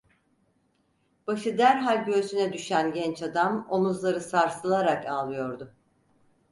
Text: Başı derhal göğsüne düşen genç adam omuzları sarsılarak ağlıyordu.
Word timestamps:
Başı 1.27 1.57
derhal 1.57 2.05
göğsüne 2.05 2.53
düşen 2.53 2.93
genç 2.93 3.21
adam 3.23 3.67
omuzları 3.69 4.21
sarsılarak 4.21 5.05
ağlıyordu. 5.05 5.73